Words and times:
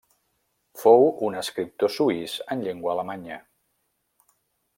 Fou 0.83 1.03
un 1.27 1.37
escriptor 1.41 1.93
suís 1.97 2.35
en 2.57 2.65
llengua 2.65 2.93
alemanya. 2.95 3.39